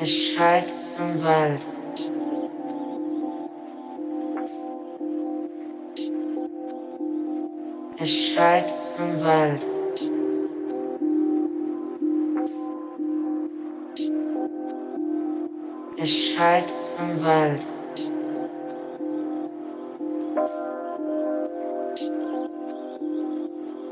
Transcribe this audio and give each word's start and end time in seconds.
Es 0.00 0.10
schallt 0.10 0.72
im 0.96 1.20
Wald. 1.24 1.66
Es 7.98 8.10
schallt 8.10 8.72
im 8.96 9.20
Wald. 9.24 9.66
Es 15.96 16.10
schallt 16.10 16.72
im 17.00 17.24
Wald. 17.24 17.66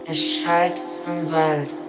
Es 0.07 0.25
schallt 0.25 0.81
im 1.09 1.33
Wald. 1.33 1.86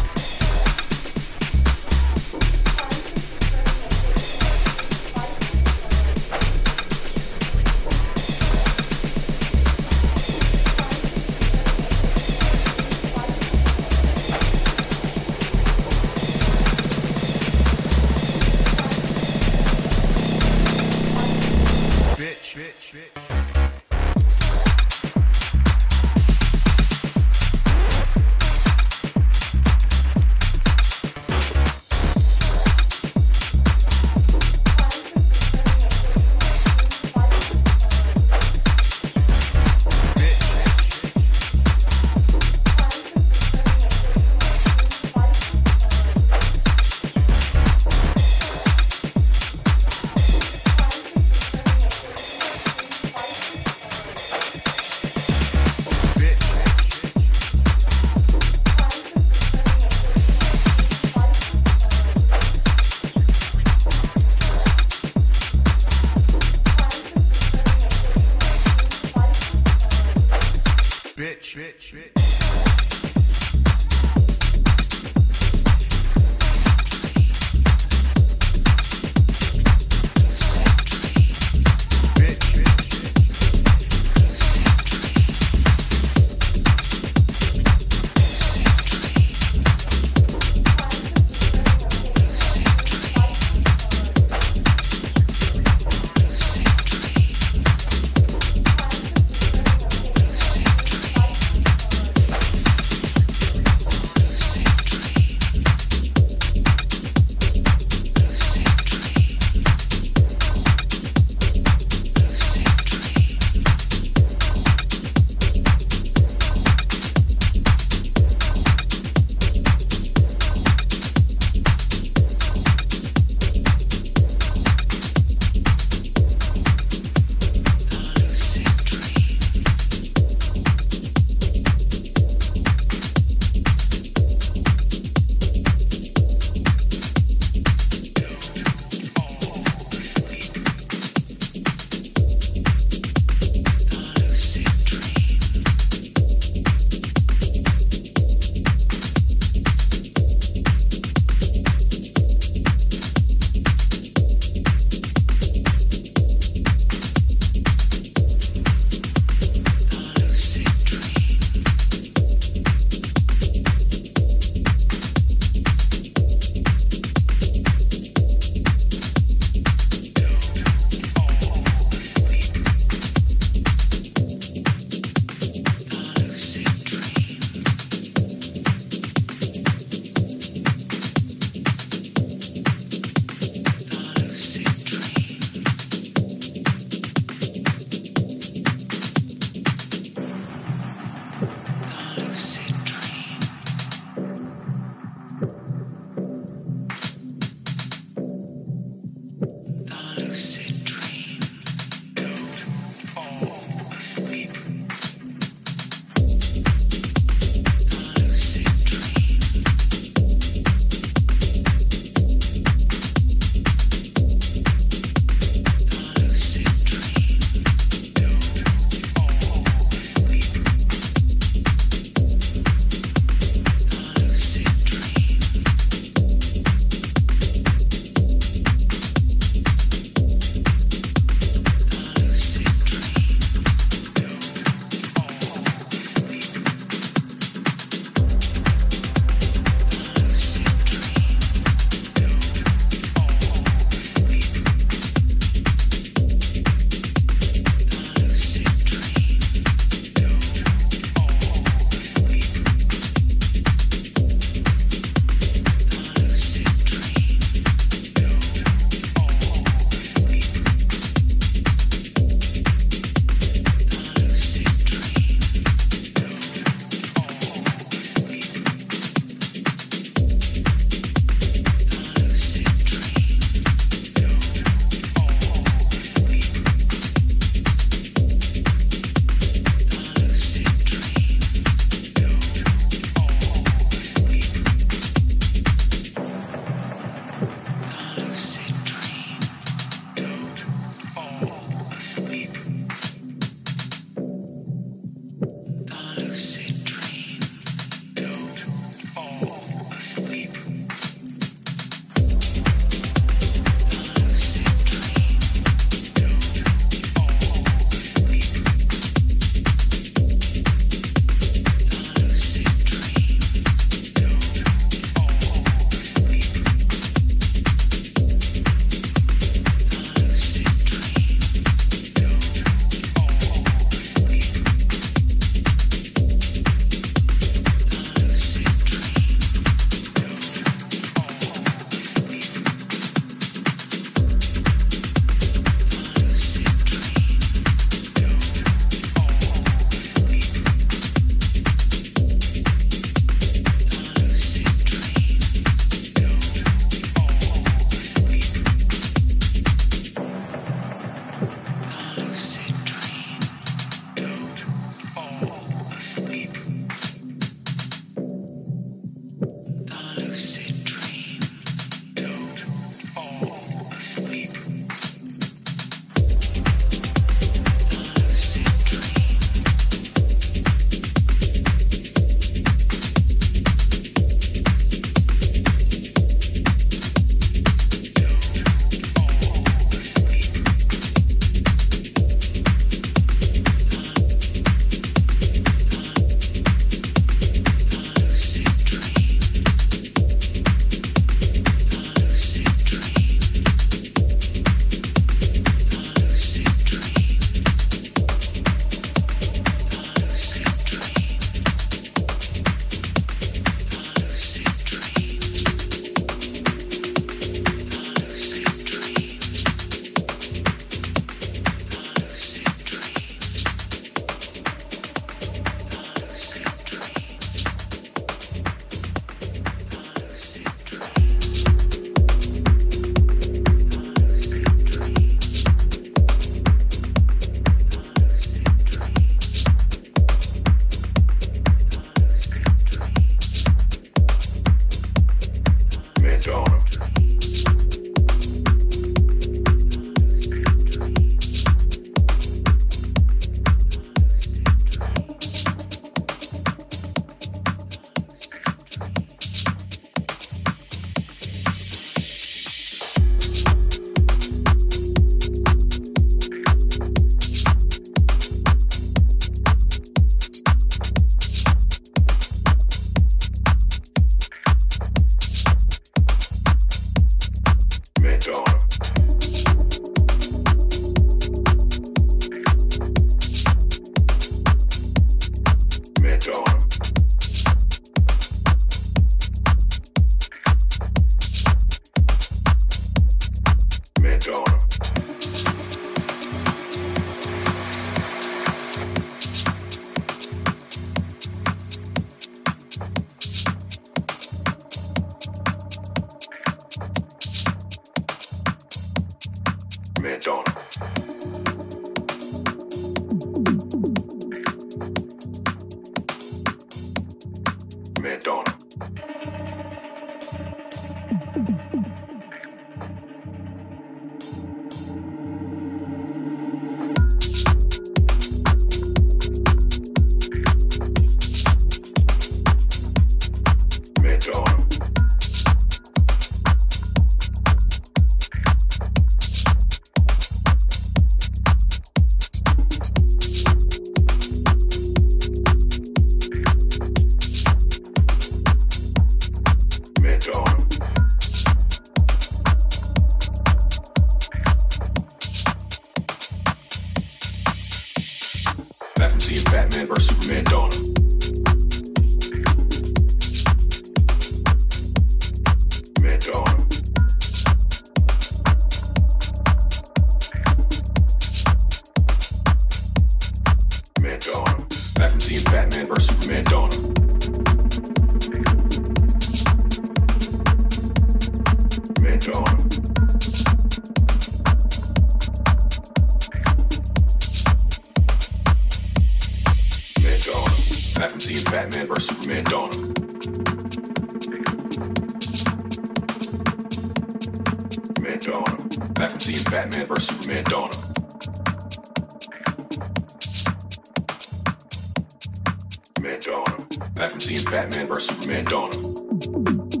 Superman 599.40 600.00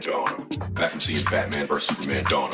Donna. 0.00 0.46
Back 0.72 0.94
Batman 1.30 1.66
vs. 1.68 1.86
Superman 1.86 2.24
Donna. 2.24 2.52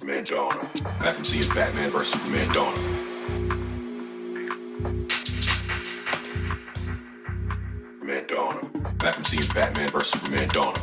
Superman 0.00 0.24
Donna. 0.24 0.70
Back 0.98 1.18
into 1.18 1.36
your 1.38 1.54
Batman 1.54 1.90
vs. 1.90 2.12
Superman 2.12 2.48
Donna. 2.52 2.76
Superman 8.00 8.26
Donna. 8.26 8.60
Back 8.98 9.18
into 9.18 9.36
your 9.36 9.54
Batman 9.54 9.88
vs. 9.90 10.10
Superman 10.10 10.48
Donna. 10.48 10.81